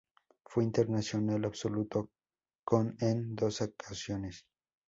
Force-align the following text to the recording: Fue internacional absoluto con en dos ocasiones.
Fue 0.45 0.63
internacional 0.63 1.45
absoluto 1.45 2.09
con 2.65 2.95
en 3.01 3.35
dos 3.35 3.61
ocasiones. 3.61 4.47